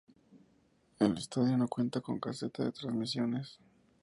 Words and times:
El 0.97 1.15
estadio 1.15 1.55
no 1.59 1.67
cuenta 1.67 2.01
con 2.01 2.19
caseta 2.19 2.63
de 2.63 2.71
transmisiones. 2.71 3.59